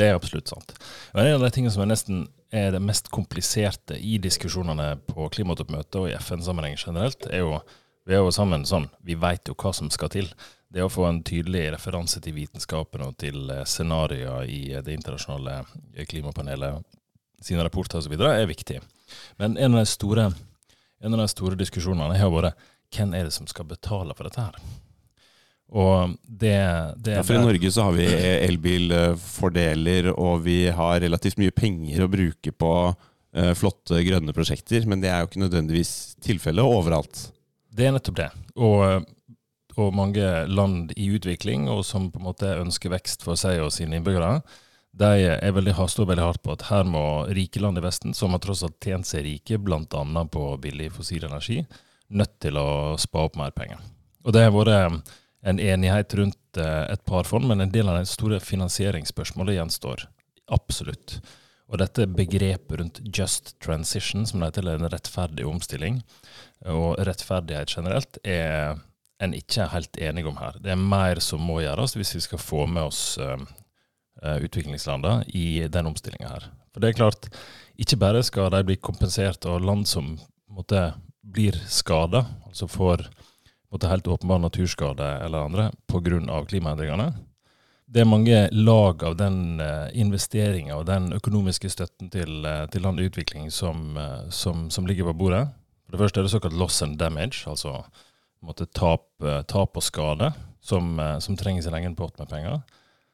Det 0.01 0.09
er 0.09 0.17
absolutt 0.17 0.49
sant. 0.49 0.73
Men 1.13 1.27
En 1.29 1.35
av 1.37 1.45
de 1.45 1.51
tingene 1.53 1.73
som 1.75 1.85
er 1.85 1.91
nesten 1.93 2.25
er 2.51 2.73
det 2.75 2.81
mest 2.83 3.11
kompliserte 3.13 3.99
i 4.01 4.17
diskusjonene 4.23 4.95
på 5.07 5.29
klimatoppmøtet 5.35 6.01
og 6.01 6.09
i 6.09 6.17
FN-sammenheng 6.17 6.79
generelt, 6.81 7.29
er 7.29 7.45
jo 7.45 7.61
vi 8.09 8.17
er 8.17 8.25
jo 8.25 8.33
sammen 8.33 8.65
sånn, 8.67 8.89
vi 9.07 9.15
veit 9.15 9.47
jo 9.47 9.55
hva 9.61 9.75
som 9.77 9.91
skal 9.93 10.11
til. 10.11 10.31
Det 10.73 10.83
å 10.83 10.91
få 10.91 11.05
en 11.07 11.21
tydelig 11.27 11.67
referanse 11.75 12.19
til 12.25 12.35
vitenskapen 12.39 13.05
og 13.05 13.17
til 13.21 13.51
eh, 13.53 13.67
scenarioer 13.69 14.49
i 14.49 14.61
eh, 14.73 14.83
det 14.87 14.97
internasjonale 14.97 15.61
eh, 15.95 16.07
klimapanelet 16.09 16.81
sine 17.45 17.63
rapporter 17.67 18.01
osv. 18.01 18.15
er 18.17 18.49
viktig. 18.51 18.81
Men 19.39 19.59
en 19.59 19.77
av 19.77 19.85
de 19.85 19.91
store, 19.91 20.31
en 21.05 21.17
av 21.17 21.23
de 21.23 21.29
store 21.31 21.59
diskusjonene 21.61 22.19
har 22.19 22.33
vært 22.33 22.69
hvem 22.95 23.15
er 23.15 23.29
det 23.29 23.35
som 23.37 23.47
skal 23.51 23.69
betale 23.69 24.17
for 24.17 24.27
dette 24.27 24.43
her? 24.49 24.59
Og 25.71 26.17
det, 26.27 26.57
det 26.99 27.15
ja, 27.15 27.23
for 27.23 27.37
I 27.37 27.45
Norge 27.45 27.71
så 27.71 27.87
har 27.87 27.95
vi 27.95 28.07
elbilfordeler, 28.11 30.11
og 30.19 30.43
vi 30.47 30.65
har 30.75 31.03
relativt 31.05 31.39
mye 31.39 31.55
penger 31.55 32.03
å 32.03 32.11
bruke 32.11 32.51
på 32.51 32.73
uh, 32.91 33.53
flotte 33.59 34.03
grønne 34.07 34.35
prosjekter, 34.35 34.87
men 34.91 35.03
det 35.03 35.13
er 35.13 35.23
jo 35.23 35.31
ikke 35.31 35.45
nødvendigvis 35.45 35.93
tilfellet 36.27 36.67
overalt. 36.67 37.29
Det 37.71 37.87
er 37.87 37.95
nettopp 37.95 38.19
det. 38.19 38.31
Og, 38.59 39.07
og, 39.77 39.93
mange 39.95 40.27
land 40.51 40.91
i 40.99 41.07
utvikling, 41.15 41.71
og 41.71 41.85
som 41.87 42.11
på 42.11 42.19
en 42.19 42.29
måte 42.33 42.51
ønsker 42.59 42.91
vekst 42.97 43.23
for 43.27 43.39
seg 43.39 43.63
og 43.63 43.71
sine 43.75 44.01
innbyggere, 44.01 44.41
de 44.91 45.31
veldig, 45.55 45.77
står 45.87 46.11
veldig 46.11 46.25
hardt 46.25 46.43
på 46.43 46.57
at 46.57 46.67
her 46.67 46.83
må 46.83 47.31
rike 47.31 47.63
land 47.63 47.79
i 47.79 47.85
Vesten, 47.85 48.11
som 48.17 48.35
har 48.35 48.43
tross 48.43 48.65
alt 48.67 48.83
tjent 48.83 49.07
seg 49.07 49.23
rike 49.23 49.61
bl.a. 49.63 49.87
på 49.87 50.51
billig 50.59 50.91
fossil 50.97 51.31
energi, 51.31 51.63
nødt 52.11 52.41
til 52.43 52.59
å 52.59 52.99
spa 52.99 53.29
opp 53.29 53.39
mer 53.39 53.55
penger. 53.55 53.79
Og 54.27 54.35
det 54.35 54.43
har 54.43 54.53
vært 54.53 55.07
en 55.43 55.61
enighet 55.61 56.15
rundt 56.15 56.57
eh, 56.61 56.85
et 56.93 57.05
par 57.05 57.25
fond, 57.29 57.47
men 57.49 57.61
en 57.61 57.73
del 57.73 57.89
av 57.89 58.01
det 58.01 58.11
store 58.11 58.41
finansieringsspørsmålet 58.45 59.57
gjenstår 59.57 60.07
absolutt. 60.53 61.21
Og 61.71 61.79
dette 61.79 62.09
begrepet 62.11 62.81
rundt 62.81 63.01
just 63.17 63.55
transition, 63.63 64.27
som 64.27 64.43
det 64.43 64.51
heter, 64.51 64.73
en 64.73 64.91
rettferdig 64.91 65.47
omstilling, 65.47 66.01
og 66.67 66.99
rettferdighet 67.07 67.77
generelt, 67.77 68.19
er 68.27 68.81
en 69.21 69.37
ikke 69.37 69.63
er 69.63 69.75
helt 69.75 70.01
enig 70.01 70.25
om 70.27 70.39
her. 70.41 70.57
Det 70.61 70.73
er 70.73 70.81
mer 70.81 71.21
som 71.23 71.43
må 71.45 71.61
gjøres 71.63 71.95
hvis 71.97 72.15
vi 72.17 72.23
skal 72.25 72.41
få 72.41 72.65
med 72.71 72.89
oss 72.89 73.03
uh, 73.21 73.37
utviklingslandene 74.41 75.27
i 75.37 75.69
den 75.69 75.91
omstillinga 75.91 76.33
her. 76.33 76.49
For 76.73 76.83
det 76.83 76.91
er 76.91 76.99
klart, 76.99 77.29
ikke 77.81 78.01
bare 78.01 78.25
skal 78.27 78.51
de 78.55 78.65
bli 78.67 78.79
kompensert 78.81 79.45
av 79.49 79.61
land 79.63 79.87
som 79.89 80.15
måtte, 80.51 80.91
blir 81.21 81.55
skada, 81.71 82.25
altså 82.49 82.67
får 82.67 83.05
måtte, 83.71 83.89
helt 83.91 84.09
åpenbar 84.11 84.39
naturskade 84.43 85.07
eller 85.25 85.47
andre 85.47 85.71
pga. 85.87 86.45
klimaendringene. 86.49 87.13
Det 87.87 88.01
er 88.01 88.07
mange 88.07 88.49
lag 88.53 89.03
av 89.05 89.17
den 89.19 89.61
uh, 89.61 89.89
investeringa 89.93 90.77
og 90.77 90.87
den 90.87 91.13
økonomiske 91.13 91.71
støtten 91.71 92.11
til, 92.11 92.45
uh, 92.47 92.67
til 92.71 92.83
land 92.87 93.01
i 93.01 93.09
utvikling 93.11 93.51
som, 93.51 93.97
uh, 93.97 94.29
som, 94.31 94.69
som 94.71 94.87
ligger 94.87 95.11
på 95.11 95.17
bordet. 95.25 95.49
For 95.91 95.97
det 95.97 96.05
første 96.05 96.21
er 96.21 96.27
det 96.29 96.31
såkalt 96.31 96.55
loss 96.55 96.83
and 96.87 96.99
damage, 96.99 97.43
altså 97.51 97.81
måtte 98.47 98.67
tap, 98.67 99.09
eh, 99.23 99.43
tap 99.43 99.77
og 99.77 99.83
skade, 99.83 100.33
som, 100.61 101.01
eh, 101.01 101.19
som 101.19 101.37
trenger 101.37 101.63
sin 101.63 101.75
egen 101.75 101.97
pott 101.97 102.19
med 102.19 102.29
penger. 102.29 102.63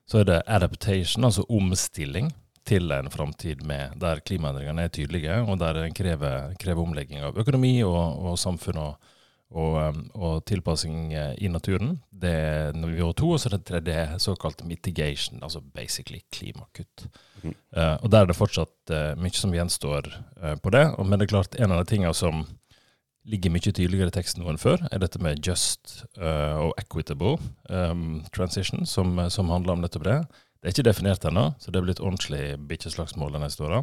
Så 0.06 0.20
er 0.20 0.24
det 0.24 0.42
adaptation, 0.46 1.24
altså 1.24 1.44
omstilling 1.48 2.32
til 2.64 2.92
en 2.92 3.10
framtid 3.10 3.62
der 3.98 4.20
klimaendringene 4.20 4.84
er 4.84 4.88
tydelige, 4.88 5.48
og 5.48 5.58
der 5.58 5.84
en 5.84 5.94
krever, 5.94 6.54
krever 6.58 6.82
omlegging 6.82 7.22
av 7.22 7.38
økonomi 7.38 7.82
og, 7.82 8.24
og 8.26 8.38
samfunn 8.38 8.76
og, 8.76 8.96
og, 9.54 9.76
eh, 9.78 9.98
og, 10.14 10.44
tilpassing 10.48 11.14
i 11.14 11.48
naturen. 11.48 11.96
Det 12.10 12.32
er 12.32 12.76
nivå 12.76 13.12
to. 13.16 13.30
Og 13.34 13.40
så 13.40 13.48
er 13.48 13.56
det 13.56 13.66
tredje 13.68 14.04
såkalt 14.22 14.64
mitigation, 14.66 15.42
altså 15.42 15.60
basically 15.60 16.20
klimakutt. 16.32 17.06
Mm. 17.42 17.54
Uh, 17.76 17.96
og 18.02 18.10
Der 18.10 18.20
er 18.20 18.26
det 18.26 18.36
fortsatt 18.36 18.92
uh, 18.92 19.14
mye 19.20 19.34
som 19.36 19.54
gjenstår 19.54 20.08
uh, 20.42 20.56
på 20.56 20.70
det. 20.70 20.86
Men 20.98 21.18
det 21.18 21.28
er 21.28 21.34
klart, 21.36 21.58
en 21.60 21.72
av 21.72 21.84
de 21.84 21.94
tingene 21.94 22.14
som 22.14 22.46
ligger 23.26 23.50
mye 23.50 23.72
tydeligere 23.72 24.10
i 24.10 24.14
teksten 24.14 24.42
nå 24.42 24.50
enn 24.52 24.60
før, 24.60 24.84
er 24.90 25.02
dette 25.02 25.18
med 25.18 25.42
just 25.42 26.04
og 26.14 26.76
equitable 26.78 27.40
um, 27.66 28.20
transition, 28.30 28.86
som, 28.86 29.18
som, 29.34 29.50
handler 29.50 29.74
om 29.74 29.82
nettopp 29.82 30.04
det. 30.06 30.20
Det 30.62 30.68
er 30.68 30.76
ikke 30.76 30.84
definert 30.86 31.26
ennå, 31.26 31.48
så 31.58 31.74
det 31.74 31.82
blir 31.82 31.96
et 31.96 32.04
ordentlig 32.06 32.54
bikkjeslagsmål 32.70 33.34
de 33.34 33.40
neste 33.42 33.66
åra. 33.66 33.80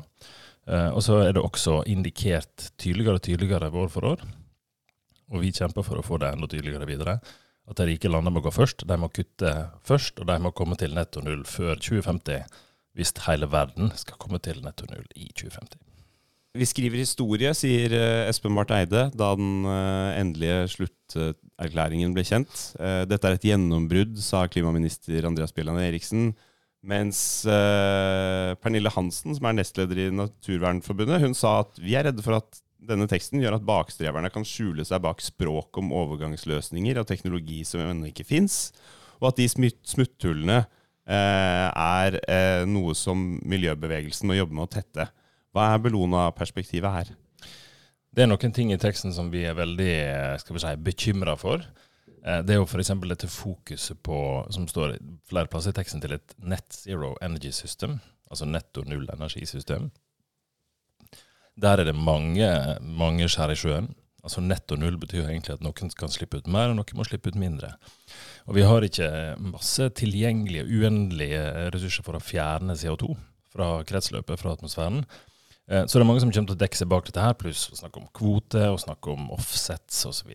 Og 0.96 1.03
så 1.03 1.17
er 1.25 1.36
det 1.36 1.43
også 1.43 1.82
indikert 1.91 2.70
tydeligere 2.79 3.20
og 3.20 3.25
tydeligere 3.27 3.67
år 3.67 3.91
for 3.91 4.08
år, 4.13 4.24
og 5.34 5.42
vi 5.42 5.54
kjemper 5.56 5.86
for 5.86 6.00
å 6.00 6.06
få 6.06 6.20
det 6.22 6.32
enda 6.34 6.50
tydeligere 6.50 6.88
videre, 6.90 7.18
at 7.63 7.80
de 7.80 7.88
rike 7.88 8.12
landene 8.12 8.36
må 8.36 8.44
gå 8.44 8.52
først. 8.54 8.86
De 8.88 8.98
må 9.00 9.10
kutte 9.13 9.54
først, 9.88 10.20
og 10.20 10.30
de 10.30 10.38
må 10.44 10.52
komme 10.56 10.78
til 10.80 10.96
netto 10.96 11.24
null 11.25 11.46
før 11.48 11.80
2050 11.80 12.44
hvis 12.94 13.13
hele 13.25 13.50
verden 13.50 13.90
skal 13.98 14.20
komme 14.22 14.38
til 14.44 14.62
netto 14.62 14.86
null 14.92 15.06
i 15.18 15.32
2050. 15.34 15.80
Vi 16.54 16.68
skriver 16.70 17.02
historie, 17.02 17.50
sier 17.58 17.96
eh, 17.98 18.28
Espen 18.30 18.54
Barth 18.54 18.75
Eide 18.75 19.08
da 19.18 19.32
den 19.34 19.66
eh, 19.66 20.20
endelige 20.20 20.68
slutterklæringen 20.75 22.13
ble 22.13 22.22
kjent. 22.28 22.54
Eh, 22.78 23.02
Dette 23.10 23.25
er 23.25 23.40
et 23.40 23.48
gjennombrudd, 23.50 24.20
sa 24.22 24.44
klimaminister 24.46 25.25
Andreas 25.25 25.56
Bjelland 25.56 25.82
Eriksen. 25.82 26.36
Mens 26.84 27.18
Pernille 27.48 28.92
Hansen, 28.92 29.32
som 29.38 29.46
er 29.48 29.54
nestleder 29.56 30.02
i 30.04 30.08
Naturvernforbundet, 30.12 31.22
hun 31.24 31.32
sa 31.32 31.62
at 31.62 31.80
vi 31.80 31.96
er 31.96 32.10
redde 32.10 32.25
for 32.25 32.36
at 32.36 32.60
denne 32.88 33.08
teksten 33.10 33.42
gjør 33.42 33.58
at 33.58 33.66
bakstreverne 33.68 34.32
kan 34.34 34.46
skjule 34.48 34.86
seg 34.88 35.02
bak 35.04 35.22
språk 35.24 35.80
om 35.82 35.94
overgangsløsninger 35.96 37.00
og 37.00 37.08
teknologi 37.10 37.62
som 37.68 37.84
ennå 37.84 38.12
ikke 38.12 38.28
fins, 38.28 38.72
og 39.22 39.32
at 39.32 39.40
de 39.40 39.48
smutthullene 39.50 40.60
eh, 40.62 41.68
er 41.70 42.20
eh, 42.28 42.63
noe 42.70 42.96
som 42.98 43.38
miljøbevegelsen 43.48 44.30
må 44.30 44.38
jobbe 44.38 44.58
med 44.58 44.68
å 44.68 44.74
tette. 44.80 45.08
Hva 45.54 45.70
er 45.72 45.84
Bellona-perspektivet 45.86 46.98
her? 46.98 47.13
Det 48.13 48.25
er 48.25 48.30
noen 48.30 48.54
ting 48.54 48.70
i 48.74 48.78
teksten 48.82 49.13
som 49.16 49.32
vi 49.34 49.46
er 49.50 49.58
veldig 49.58 49.92
eh, 49.96 50.36
skal 50.42 50.58
vi 50.58 50.63
si, 50.63 50.75
bekymra 50.86 51.38
for. 51.40 51.63
Eh, 52.24 52.42
Det 52.46 52.56
er 52.56 52.62
jo 52.62 52.68
f.eks. 52.68 52.94
dette 53.08 53.30
fokuset 53.32 54.00
på, 54.06 54.18
som 54.54 54.68
står 54.70 54.98
flere 55.30 55.50
plasser 55.52 55.74
i 55.74 55.80
teksten, 55.80 56.04
til 56.04 56.18
et 56.18 56.36
net 56.44 56.68
zero 56.74 57.16
energy 57.25 57.52
system, 57.56 58.00
altså 58.30 58.50
netto 58.50 58.86
null 58.88 59.08
energisystem. 59.13 59.90
Der 61.60 61.77
er 61.79 61.86
det 61.86 61.95
mange, 61.95 62.48
mange 62.81 63.27
skjær 63.29 63.53
i 63.53 63.57
sjøen. 63.60 63.91
Altså 64.24 64.39
Netto 64.39 64.77
null 64.79 64.95
betyr 64.98 65.25
egentlig 65.27 65.57
at 65.57 65.63
noen 65.65 65.91
kan 66.00 66.12
slippe 66.12 66.39
ut 66.39 66.48
mer, 66.48 66.72
og 66.72 66.77
noen 66.79 66.95
må 66.98 67.03
slippe 67.05 67.29
ut 67.29 67.38
mindre. 67.39 67.74
Og 68.48 68.55
vi 68.55 68.63
har 68.63 68.86
ikke 68.88 69.10
masse 69.51 69.89
tilgjengelige, 70.00 70.63
uendelige 70.63 71.43
ressurser 71.75 72.05
for 72.07 72.15
å 72.15 72.24
fjerne 72.24 72.77
CO2 72.79 73.12
fra 73.53 73.67
kretsløpet, 73.88 74.39
fra 74.39 74.55
atmosfæren. 74.55 75.03
Eh, 75.67 75.83
Så 75.86 76.00
det 76.00 76.05
er 76.05 76.10
mange 76.10 76.24
som 76.24 76.31
kommer 76.31 76.53
til 76.53 76.57
å 76.57 76.63
dekke 76.63 76.79
seg 76.79 76.89
bak 76.89 77.05
dette 77.05 77.22
her, 77.22 77.36
pluss 77.38 77.67
å 77.69 77.77
snakke 77.77 78.00
om 78.00 78.07
kvote 78.15 78.63
og 78.72 78.79
snakke 78.79 79.12
om 79.12 79.29
offsets 79.36 80.05
osv. 80.10 80.33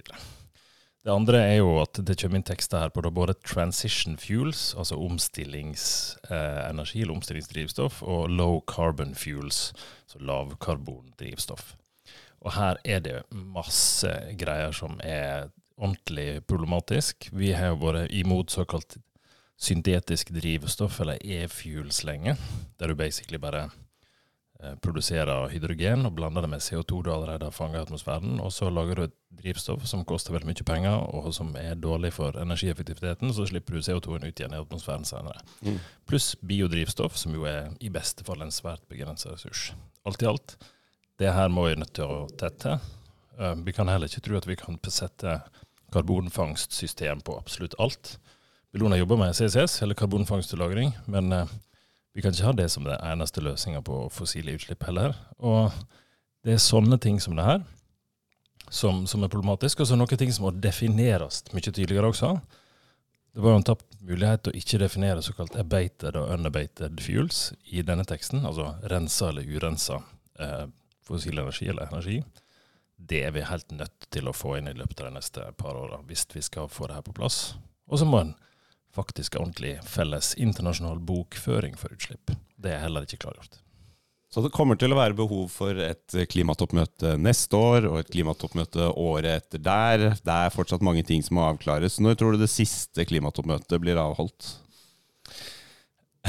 Det 1.07 1.15
andre 1.15 1.39
er 1.39 1.57
jo 1.61 1.77
at 1.81 2.01
det 2.05 2.17
kommer 2.21 2.37
inn 2.41 2.47
tekster 2.47 2.79
her 2.83 2.91
på 2.91 3.11
både 3.15 3.35
transition 3.47 4.17
fuels, 4.19 4.75
altså 4.75 4.97
omstillingsenergi 4.99 7.03
eller 7.05 7.15
omstillingsdrivstoff, 7.15 8.03
og 8.03 8.29
low 8.35 8.59
carbon 8.67 9.15
fuels, 9.15 9.73
altså 10.05 10.19
lavkarbondrivstoff. 10.27 11.77
Og 12.43 12.53
her 12.55 12.77
er 12.85 13.01
det 13.03 13.23
masse 13.31 14.11
greier 14.39 14.73
som 14.75 15.01
er 15.05 15.49
ordentlig 15.79 16.47
problematisk. 16.47 17.31
Vi 17.33 17.53
har 17.55 17.73
jo 17.73 17.83
vært 17.83 18.11
imot 18.15 18.51
såkalt 18.51 18.99
syntetisk 19.59 20.31
drivstoff, 20.35 21.01
eller 21.03 21.19
e-fuels, 21.23 22.03
lenge, 22.07 22.37
der 22.79 22.91
du 22.91 22.99
basically 22.99 23.41
bare 23.43 23.67
eh, 23.67 23.77
produserer 24.83 25.49
hydrogen 25.53 26.03
og 26.09 26.17
blander 26.19 26.43
det 26.43 26.51
med 26.51 26.63
CO2 26.65 27.03
du 27.07 27.13
allerede 27.13 27.47
har 27.47 27.55
fanget 27.55 27.79
i 27.79 27.83
atmosfæren, 27.87 28.41
og 28.43 28.51
så 28.53 28.71
lager 28.75 28.99
du 28.99 29.03
et 29.05 29.15
drivstoff 29.39 29.85
som 29.87 30.03
koster 30.09 30.35
veldig 30.35 30.49
mye 30.51 30.67
penger, 30.67 30.97
og 31.15 31.29
som 31.37 31.53
er 31.61 31.79
dårlig 31.79 32.11
for 32.17 32.35
energieffektiviteten, 32.43 33.31
så 33.35 33.47
slipper 33.47 33.77
du 33.77 33.85
CO2-en 33.87 34.27
ut 34.27 34.41
igjen 34.41 34.57
i 34.57 34.59
atmosfæren 34.59 35.07
senere. 35.07 35.45
Mm. 35.63 35.79
Pluss 36.11 36.33
biodrivstoff, 36.43 37.15
som 37.21 37.37
jo 37.39 37.47
er 37.47 37.71
i 37.79 37.93
beste 37.95 38.27
fall 38.27 38.43
en 38.43 38.55
svært 38.55 38.83
begrenset 38.91 39.31
ressurs. 39.37 39.69
Alt 40.09 40.27
i 40.27 40.31
alt, 40.33 40.57
det 41.23 41.33
her 41.35 41.55
må 41.55 41.69
vi 41.69 41.79
nødt 41.79 41.95
til 41.95 42.11
å 42.11 42.27
tette. 42.39 42.81
Eh, 43.39 43.55
Vi 43.63 43.73
kan 43.73 43.89
heller 43.89 44.11
ikke 44.11 44.27
tro 44.27 44.37
at 44.39 44.47
vi 44.51 44.59
kan 44.59 44.79
sette 44.91 45.39
karbonfangstsystem 45.95 47.23
på 47.23 47.39
absolutt 47.39 47.79
alt. 47.79 48.19
Bellona 48.73 48.99
jobber 48.99 49.17
med 49.17 49.37
CCS, 49.37 49.83
eller 49.83 49.95
karbonfangst 49.95 50.53
og 50.55 50.61
-lagring, 50.61 50.93
men 51.07 51.33
eh, 51.33 51.47
vi 52.19 52.23
kan 52.25 52.35
ikke 52.35 52.49
ha 52.49 52.53
det 52.59 52.67
som 52.73 52.83
den 52.83 52.99
eneste 52.99 53.39
løsninga 53.47 53.79
på 53.87 54.09
fossile 54.11 54.57
utslipp 54.59 54.83
heller. 54.89 55.13
Og 55.39 55.71
det 56.43 56.57
er 56.57 56.65
sånne 56.65 56.99
ting 56.99 57.21
som 57.23 57.37
det 57.39 57.45
her 57.47 57.61
som, 58.75 59.05
som 59.07 59.23
er 59.23 59.31
problematisk, 59.31 59.85
og 59.85 59.87
så 59.87 59.95
noen 59.95 60.19
ting 60.19 60.33
som 60.35 60.49
må 60.49 60.51
defineres 60.51 61.45
mye 61.55 61.71
tydeligere 61.71 62.11
også. 62.11 62.33
Det 63.31 63.45
var 63.45 63.55
jo 63.55 63.61
en 63.61 63.69
tapt 63.69 64.01
mulighet 64.03 64.43
til 64.43 64.51
å 64.51 64.59
ikke 64.59 64.81
definere 64.83 65.23
såkalt 65.23 65.55
abated 65.63 66.19
og 66.19 66.35
unabated 66.35 66.99
fuels 67.07 67.53
i 67.71 67.85
denne 67.87 68.03
teksten, 68.09 68.43
altså 68.43 68.73
rensa 68.91 69.31
eller 69.31 69.47
urensa 69.47 70.01
eh, 70.43 70.67
fossil 71.07 71.39
energi 71.39 71.71
eller 71.71 71.87
energi. 71.87 72.19
Det 72.99 73.23
er 73.29 73.39
vi 73.39 73.47
helt 73.47 73.71
nødt 73.79 74.11
til 74.11 74.27
å 74.27 74.35
få 74.35 74.57
inn 74.59 74.73
i 74.73 74.75
løpet 74.75 75.05
av 75.05 75.13
de 75.13 75.21
neste 75.21 75.47
par 75.61 75.79
åra, 75.79 76.03
hvis 76.11 76.27
vi 76.35 76.43
skal 76.43 76.67
få 76.67 76.91
det 76.91 76.99
her 76.99 77.07
på 77.07 77.15
plass. 77.15 77.55
Og 77.87 78.03
så 78.03 78.11
må 78.11 78.25
en 78.25 78.35
faktisk 78.97 79.37
er 79.37 79.45
ordentlig 79.45 79.79
felles 79.87 80.35
internasjonal 80.41 81.01
bokføring 81.05 81.79
for 81.79 81.95
utslipp. 81.95 82.35
Det 82.59 82.75
er 82.75 82.85
heller 82.85 83.07
ikke 83.07 83.21
klargjort. 83.25 83.61
Så 84.29 84.43
det 84.45 84.53
kommer 84.53 84.77
til 84.77 84.93
å 84.93 84.99
være 84.99 85.17
behov 85.17 85.47
for 85.49 85.79
et 85.81 86.17
klimatoppmøte 86.29 87.15
neste 87.17 87.57
år, 87.57 87.87
og 87.89 88.03
et 88.03 88.11
klimatoppmøte 88.13 88.91
året 89.01 89.39
etter 89.39 89.63
der. 89.65 90.05
Det 90.21 90.35
er 90.35 90.53
fortsatt 90.53 90.85
mange 90.85 91.05
ting 91.09 91.25
som 91.25 91.39
må 91.39 91.47
avklares. 91.47 91.97
Når 92.05 92.19
tror 92.21 92.37
du 92.37 92.43
det 92.43 92.51
siste 92.53 93.07
klimatoppmøtet 93.09 93.81
blir 93.81 94.01
avholdt? 94.01 94.51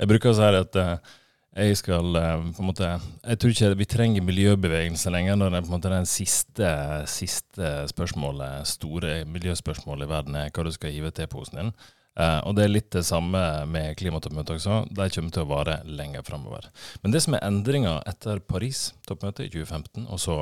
jeg 0.00 0.10
bruker 0.10 0.32
å 0.32 0.36
si 0.40 0.48
at 0.58 0.78
eh, 0.80 1.14
jeg 1.56 1.78
skal 1.80 2.16
eh, 2.20 2.48
på 2.54 2.62
en 2.62 2.68
måte 2.68 2.88
Jeg 3.24 3.38
tror 3.40 3.52
ikke 3.52 3.76
vi 3.80 3.86
trenger 3.88 4.26
miljøbevegelse 4.26 5.10
lenger 5.10 5.38
når 5.38 5.54
det 5.54 5.62
på 5.64 5.70
en 5.70 5.76
måte 5.78 5.92
den 5.92 6.08
siste, 6.08 6.72
siste 7.10 7.70
spørsmålet, 7.90 8.68
store 8.68 9.22
miljøspørsmålet 9.26 10.06
i 10.06 10.10
verden 10.12 10.36
er 10.38 10.52
hva 10.52 10.66
du 10.66 10.72
skal 10.74 10.92
hive 10.94 11.10
til 11.14 11.30
posen 11.32 11.62
din. 11.62 11.72
Uh, 12.18 12.42
og 12.50 12.56
det 12.58 12.64
er 12.64 12.72
litt 12.72 12.90
det 12.90 13.04
samme 13.06 13.40
med 13.70 13.94
klimatoppmøtet 13.98 14.56
også. 14.56 14.80
De 14.90 15.06
kommer 15.14 15.34
til 15.34 15.44
å 15.44 15.50
vare 15.52 15.76
lenger 15.86 16.24
framover. 16.26 16.66
Men 17.02 17.14
det 17.14 17.22
som 17.22 17.36
er 17.38 17.44
endringa 17.46 18.00
etter 18.10 18.42
Paris-toppmøtet 18.42 19.46
i 19.46 19.52
2015, 19.54 20.08
og 20.10 20.18
så 20.18 20.38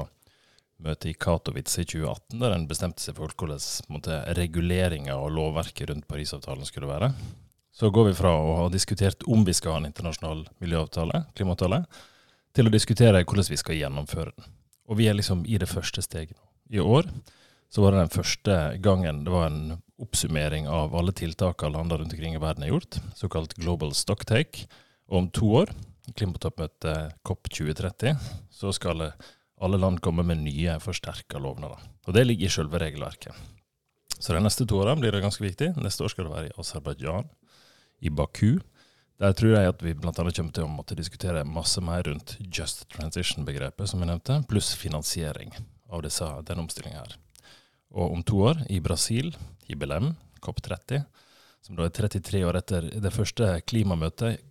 møtet 0.80 1.10
i 1.10 1.16
Katowice 1.20 1.84
i 1.84 1.88
2018, 1.88 2.40
der 2.40 2.54
en 2.56 2.68
bestemte 2.68 3.04
seg 3.04 3.18
for 3.18 3.32
hvordan 3.32 4.32
reguleringa 4.40 5.18
og 5.20 5.34
lovverket 5.36 5.92
rundt 5.92 6.08
Parisavtalen 6.08 6.68
skulle 6.68 6.88
være, 6.88 7.12
så 7.76 7.90
går 7.90 8.04
vi 8.08 8.16
fra 8.16 8.32
å 8.32 8.52
ha 8.62 8.68
diskutert 8.72 9.24
om 9.28 9.42
vi 9.44 9.52
skal 9.54 9.74
ha 9.74 9.80
en 9.82 9.88
internasjonal 9.90 10.46
miljøavtale, 10.64 11.26
klimaavtale, 11.36 11.82
til 12.56 12.68
å 12.68 12.72
diskutere 12.72 13.20
hvordan 13.20 13.50
vi 13.52 13.58
skal 13.60 13.76
gjennomføre 13.76 14.32
den. 14.32 14.54
Og 14.88 14.96
vi 15.00 15.08
er 15.10 15.18
liksom 15.18 15.42
i 15.44 15.58
det 15.60 15.68
første 15.68 16.00
steget 16.04 16.38
nå. 16.38 16.46
I 16.72 16.80
år 16.80 17.10
så 17.68 17.82
var 17.82 17.92
det 17.92 18.06
den 18.06 18.14
første 18.14 18.56
gangen 18.80 19.24
det 19.26 19.34
var 19.34 19.50
en 19.50 19.76
oppsummering 20.00 20.70
av 20.72 20.94
alle 20.96 21.12
tiltakene 21.16 21.74
landene 21.74 22.00
rundt 22.00 22.14
omkring 22.16 22.38
i 22.38 22.40
verden 22.40 22.64
har 22.64 22.72
gjort, 22.72 22.96
såkalt 23.18 23.56
Global 23.60 23.92
Stocktake. 23.94 24.64
Og 25.10 25.18
om 25.20 25.28
to 25.34 25.50
år, 25.60 25.72
klimatoppmøtet 26.16 27.18
COP 27.28 27.50
2030, 27.52 28.16
så 28.56 28.72
skal 28.72 29.10
alle 29.10 29.80
land 29.80 30.00
komme 30.04 30.24
med 30.24 30.40
nye 30.46 30.78
forsterka 30.80 31.40
lovnader. 31.42 31.82
Og 32.06 32.16
det 32.16 32.24
ligger 32.24 32.48
i 32.48 32.56
selve 32.56 32.80
regelverket. 32.80 33.36
Så 34.16 34.32
de 34.32 34.40
neste 34.40 34.64
to 34.64 34.80
årene 34.80 35.02
blir 35.02 35.12
det 35.12 35.20
ganske 35.24 35.44
viktig. 35.44 35.74
Neste 35.76 36.06
år 36.06 36.12
skal 36.12 36.28
det 36.28 36.32
være 36.32 36.50
i 36.50 36.56
Aserbajdsjan, 36.60 37.28
i 38.00 38.10
Baku. 38.12 38.58
Der 39.16 39.32
tror 39.32 39.54
jeg 39.54 39.70
at 39.72 39.82
vi 39.84 39.94
bl.a. 39.96 40.12
kommer 40.12 40.52
til 40.52 40.66
å 40.66 40.68
måtte 40.68 40.96
diskutere 40.98 41.44
masse 41.48 41.80
mer 41.80 42.04
rundt 42.04 42.36
just 42.52 42.84
transition-begrepet, 42.92 43.88
som 43.88 44.02
jeg 44.02 44.10
nevnte, 44.10 44.42
pluss 44.50 44.74
finansiering 44.76 45.54
av 45.88 46.02
disse, 46.04 46.26
denne 46.48 46.66
omstillinga 46.66 47.00
her. 47.00 47.16
Og 47.96 48.18
om 48.18 48.24
to 48.26 48.42
år, 48.44 48.60
i 48.68 48.80
Brasil, 48.84 49.30
i 49.72 49.78
Belem, 49.78 50.12
COP30, 50.44 51.06
som 51.64 51.78
da 51.78 51.86
er 51.86 51.94
33 51.96 52.42
år 52.46 52.58
etter 52.60 52.90
det 53.02 53.12
første 53.14 53.48
klimamøtet 53.66 54.42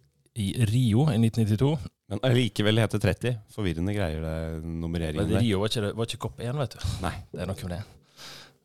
i 0.42 0.50
Rio 0.72 1.06
i 1.12 1.20
1992. 1.20 1.76
Men 2.12 2.22
allikevel 2.28 2.82
heter 2.82 3.02
30. 3.02 3.38
Forvirrende 3.54 3.94
greier 3.96 4.26
det 4.26 4.66
nummereringen 4.66 5.30
der. 5.30 5.42
Rio 5.46 5.62
var 5.62 5.72
ikke, 5.72 5.94
var 5.96 6.10
ikke 6.10 6.22
COP 6.26 6.42
1, 6.42 6.58
vet 6.60 6.76
du. 6.76 6.90
Nei. 7.06 7.14
Det 7.32 7.46
er 7.46 7.50
noe 7.50 7.62
med 7.62 7.76
det. 7.78 7.84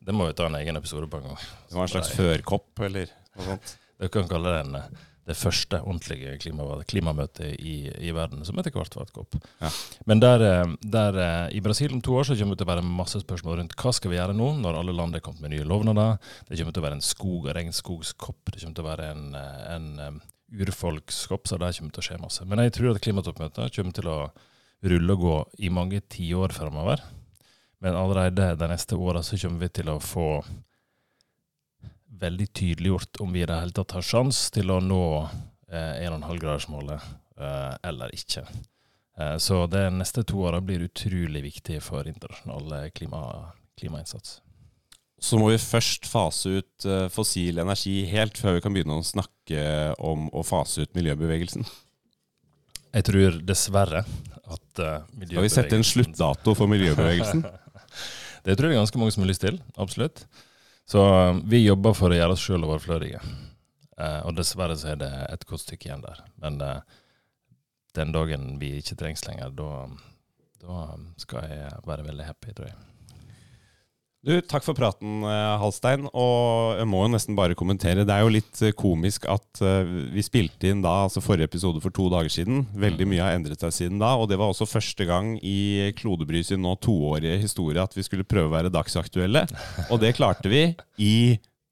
Det 0.01 0.15
må 0.17 0.27
vi 0.27 0.35
ta 0.37 0.49
en 0.49 0.57
egen 0.57 0.81
episode 0.81 1.07
på 1.09 1.21
en 1.21 1.29
gang. 1.29 1.45
Det 1.69 1.77
var 1.77 1.85
en 1.85 1.93
slags 1.93 2.11
førkopp, 2.17 2.83
eller 2.89 3.13
noe 3.37 3.47
sånt. 3.51 3.73
Det 4.01 4.09
kan 4.13 4.29
kalle 4.29 4.51
det 4.55 4.61
en, 4.65 4.77
det 5.29 5.37
første 5.37 5.77
ordentlige 5.83 6.33
klimamøtet 6.89 7.53
i, 7.61 7.75
i 8.07 8.13
verden, 8.15 8.41
som 8.45 8.57
etter 8.57 8.73
hvert 8.73 8.95
var 8.97 9.05
et 9.05 9.13
kopp. 9.13 9.37
Ja. 9.61 9.69
Men 10.09 10.23
der, 10.23 10.45
eh, 10.47 10.73
der 10.81 11.19
eh, 11.21 11.53
i 11.57 11.61
Brasil 11.63 11.93
om 11.93 12.01
to 12.01 12.15
år 12.17 12.25
så 12.27 12.37
kommer 12.39 12.57
det 12.57 12.63
til 12.63 12.69
å 12.69 12.71
være 12.73 12.87
masse 12.87 13.21
spørsmål 13.21 13.61
rundt 13.61 13.77
hva 13.77 13.93
skal 13.93 14.13
vi 14.13 14.17
gjøre 14.17 14.35
nå, 14.37 14.49
når 14.63 14.79
alle 14.79 14.97
land 14.97 15.17
er 15.17 15.23
kommet 15.23 15.45
med 15.45 15.53
nye 15.53 15.67
lovnader. 15.69 16.17
Det 16.49 16.57
kommer 16.57 16.73
til 16.73 16.83
å 16.83 16.87
være 16.87 16.99
en 16.99 17.05
skog- 17.05 17.45
og 17.45 17.55
regnskogskopp. 17.57 18.41
Det 18.49 18.63
kommer 18.63 18.79
til 18.79 18.85
å 18.85 18.89
være 18.89 19.11
en, 19.13 19.27
eh, 19.37 19.75
en 19.75 20.21
urfolkskopp, 20.51 21.47
så 21.47 21.61
der 21.61 21.77
kommer 21.77 21.95
til 21.95 22.03
å 22.03 22.07
skje 22.09 22.21
masse. 22.25 22.47
Men 22.49 22.65
jeg 22.65 22.75
tror 22.79 22.95
at 22.95 23.05
klimatoppmøtet 23.05 23.77
kommer 23.77 23.95
til 23.95 24.09
å 24.11 24.19
rulle 24.89 25.15
og 25.15 25.21
gå 25.21 25.37
i 25.61 25.69
mange 25.69 26.01
tiår 26.09 26.57
fremover. 26.57 27.05
Men 27.81 27.97
allerede 27.97 28.55
de 28.57 28.67
neste 28.69 28.97
åra 28.97 29.21
så 29.25 29.37
kommer 29.41 29.63
vi 29.63 29.71
til 29.77 29.89
å 29.93 30.01
få 30.01 30.43
veldig 32.21 32.47
tydeliggjort 32.53 33.21
om 33.23 33.33
vi 33.33 33.43
i 33.43 33.47
det 33.49 33.57
hele 33.59 33.75
tatt 33.75 33.95
har 33.97 34.05
sjanse 34.05 34.51
til 34.55 34.71
å 34.73 34.79
nå 34.83 35.03
eh, 35.71 36.05
1,5-gradersmålet 36.07 37.09
eh, 37.41 37.73
eller 37.89 38.13
ikke. 38.15 38.45
Eh, 39.19 39.37
så 39.37 39.65
de 39.67 39.87
neste 39.95 40.23
to 40.27 40.45
åra 40.45 40.61
blir 40.63 40.85
utrolig 40.87 41.43
viktige 41.43 41.81
for 41.83 42.07
internasjonal 42.07 42.77
eh, 42.77 42.89
klima, 42.95 43.23
klimainnsats. 43.79 44.39
Så 45.21 45.37
må 45.37 45.51
vi 45.51 45.59
først 45.61 46.07
fase 46.09 46.57
ut 46.61 46.85
eh, 46.89 47.07
fossil 47.13 47.61
energi 47.61 47.99
helt, 48.09 48.39
før 48.41 48.57
vi 48.57 48.65
kan 48.65 48.73
begynne 48.73 48.97
å 48.97 49.05
snakke 49.05 49.65
om 50.01 50.29
å 50.33 50.41
fase 50.45 50.85
ut 50.85 50.95
miljøbevegelsen. 50.97 51.67
Jeg 52.91 53.07
tror 53.07 53.37
dessverre 53.47 54.01
at 54.51 54.81
uh, 54.83 55.03
Skal 55.23 55.45
vi 55.45 55.51
sette 55.53 55.77
en 55.77 55.85
sluttdato 55.85 56.51
for 56.57 56.67
miljøbevegelsen? 56.67 57.45
det 58.47 58.55
tror 58.59 58.67
jeg 58.67 58.81
ganske 58.81 58.99
mange 58.99 59.13
som 59.15 59.23
har 59.23 59.29
lyst 59.29 59.45
til. 59.45 59.61
Absolutt. 59.79 60.25
Så 60.91 61.01
uh, 61.07 61.39
vi 61.47 61.63
jobber 61.63 61.95
for 61.95 62.11
å 62.11 62.17
gjøre 62.17 62.35
oss 62.35 62.43
sjøl 62.43 62.67
overflødige. 62.67 63.21
Eh, 64.01 64.21
og 64.25 64.33
dessverre 64.35 64.75
så 64.79 64.91
er 64.91 64.97
det 65.03 65.11
et 65.29 65.43
godt 65.47 65.61
stykke 65.63 65.87
igjen 65.87 66.01
der. 66.03 66.23
Men 66.41 66.57
den 67.95 68.13
dagen 68.15 68.47
vi 68.59 68.71
ikke 68.79 68.97
trengs 68.97 69.21
lenger, 69.27 69.51
da, 69.53 69.85
da 70.63 70.79
skal 71.21 71.45
jeg 71.51 71.83
være 71.85 72.07
veldig 72.07 72.25
happy, 72.25 72.55
tror 72.57 72.71
jeg. 72.71 72.90
Du, 74.21 74.35
Takk 74.45 74.61
for 74.61 74.77
praten, 74.77 75.23
eh, 75.25 75.53
Halstein. 75.57 76.05
Og 76.13 76.77
jeg 76.77 76.85
må 76.85 76.99
jo 77.01 77.09
nesten 77.09 77.37
bare 77.37 77.57
kommentere. 77.57 78.05
Det 78.05 78.13
er 78.13 78.21
jo 78.21 78.33
litt 78.35 78.59
eh, 78.61 78.73
komisk 78.77 79.25
at 79.25 79.61
uh, 79.65 79.81
vi 80.13 80.21
spilte 80.21 80.69
inn 80.69 80.83
da, 80.83 81.07
altså 81.07 81.23
forrige 81.25 81.49
episode 81.49 81.81
for 81.81 81.93
to 81.95 82.05
dager 82.13 82.29
siden. 82.29 82.67
Veldig 82.77 83.07
mye 83.09 83.23
har 83.25 83.37
endret 83.39 83.65
seg 83.65 83.73
siden 83.73 84.01
da. 84.01 84.13
Og 84.21 84.29
det 84.29 84.37
var 84.37 84.53
også 84.53 84.69
første 84.69 85.07
gang 85.09 85.33
i 85.41 85.89
Klodebry 85.97 86.43
sin 86.45 86.61
nå 86.61 86.75
toårige 86.85 87.39
historie 87.41 87.81
at 87.81 87.97
vi 87.97 88.05
skulle 88.05 88.27
prøve 88.29 88.51
å 88.51 88.53
være 88.53 88.73
dagsaktuelle. 88.73 89.47
Og 89.89 90.03
det 90.03 90.13
klarte 90.19 90.53
vi 90.53 90.67
i 91.01 91.15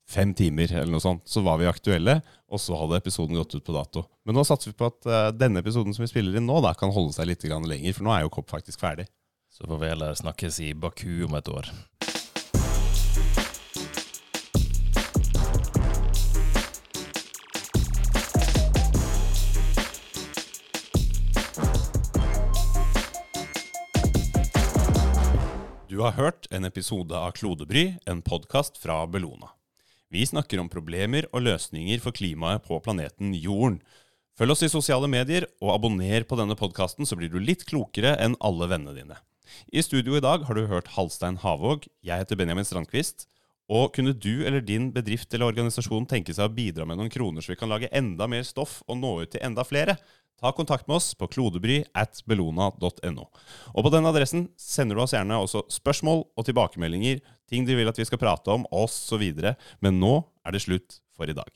fem 0.09 0.33
timer 0.33 0.73
eller 0.73 0.95
noe 0.95 1.05
sånt. 1.05 1.27
Så 1.29 1.45
var 1.45 1.61
vi 1.61 1.69
aktuelle, 1.69 2.17
og 2.49 2.57
så 2.57 2.73
hadde 2.81 2.97
episoden 2.97 3.37
gått 3.37 3.53
ut 3.59 3.67
på 3.67 3.77
dato. 3.77 4.07
Men 4.25 4.39
nå 4.39 4.47
satser 4.47 4.73
vi 4.73 4.79
på 4.79 4.89
at 4.89 5.37
denne 5.37 5.61
episoden 5.61 5.93
som 5.93 6.01
vi 6.01 6.09
spiller 6.09 6.41
inn 6.41 6.49
nå, 6.49 6.57
da 6.65 6.73
kan 6.73 6.89
holde 6.97 7.13
seg 7.13 7.29
litt 7.29 7.45
lenger. 7.45 7.93
For 7.93 8.09
nå 8.09 8.17
er 8.17 8.25
jo 8.25 8.33
Kopp 8.39 8.49
faktisk 8.57 8.81
ferdig. 8.81 9.05
Så 9.53 9.69
får 9.69 9.85
vi 9.85 9.93
heller 9.93 10.17
snakkes 10.17 10.61
i 10.65 10.73
Baku 10.73 11.27
om 11.29 11.37
et 11.37 11.53
år. 11.53 11.69
Du 25.99 26.05
har 26.05 26.15
hørt 26.15 26.45
en 26.55 26.63
episode 26.63 27.11
av 27.11 27.33
Klodebry, 27.35 27.97
en 28.07 28.21
podkast 28.23 28.77
fra 28.79 29.01
Bellona. 29.11 29.49
Vi 30.07 30.21
snakker 30.23 30.61
om 30.61 30.69
problemer 30.71 31.25
og 31.33 31.43
løsninger 31.43 31.99
for 31.99 32.15
klimaet 32.15 32.63
på 32.63 32.77
planeten 32.85 33.33
Jorden. 33.35 33.81
Følg 34.39 34.53
oss 34.53 34.63
i 34.63 34.69
sosiale 34.71 35.09
medier, 35.11 35.49
og 35.59 35.73
abonner 35.73 36.23
på 36.23 36.37
denne 36.39 36.55
podkasten, 36.55 37.03
så 37.03 37.17
blir 37.19 37.27
du 37.27 37.35
litt 37.43 37.65
klokere 37.67 38.13
enn 38.15 38.37
alle 38.39 38.69
vennene 38.71 38.95
dine. 38.95 39.19
I 39.75 39.83
studio 39.83 40.15
i 40.15 40.23
dag 40.23 40.47
har 40.47 40.55
du 40.55 40.69
hørt 40.71 40.87
Halstein 40.95 41.41
Havåg. 41.43 41.89
Jeg 41.99 42.23
heter 42.23 42.39
Benjamin 42.39 42.69
Strandquist. 42.69 43.27
Og 43.67 43.91
kunne 43.99 44.15
du 44.15 44.45
eller 44.47 44.63
din 44.63 44.93
bedrift 44.95 45.35
eller 45.35 45.51
organisasjon 45.51 46.07
tenke 46.07 46.31
seg 46.31 46.47
å 46.47 46.55
bidra 46.61 46.87
med 46.87 47.01
noen 47.01 47.11
kroner 47.11 47.43
så 47.43 47.51
vi 47.51 47.59
kan 47.59 47.75
lage 47.75 47.91
enda 47.91 48.31
mer 48.31 48.47
stoff 48.47 48.79
og 48.87 49.03
nå 49.03 49.17
ut 49.25 49.35
til 49.35 49.43
enda 49.43 49.67
flere? 49.67 49.99
Ta 50.39 50.51
kontakt 50.55 50.87
med 50.87 50.97
oss 50.99 51.11
på 51.19 51.29
klodebry 51.31 51.81
at 51.97 52.23
bellona.no. 52.29 53.27
Og 53.75 53.85
på 53.85 53.93
den 53.93 54.09
adressen 54.09 54.47
sender 54.59 54.97
du 54.97 55.03
oss 55.03 55.15
gjerne 55.15 55.39
også 55.43 55.65
spørsmål 55.73 56.25
og 56.33 56.47
tilbakemeldinger, 56.47 57.21
ting 57.49 57.67
du 57.67 57.75
vil 57.75 57.89
at 57.91 57.99
vi 57.99 58.07
skal 58.07 58.21
prate 58.21 58.53
om, 58.53 58.67
osv. 58.71 59.25
Men 59.83 59.99
nå 60.01 60.21
er 60.45 60.55
det 60.55 60.63
slutt 60.65 61.01
for 61.15 61.29
i 61.29 61.35
dag. 61.37 61.51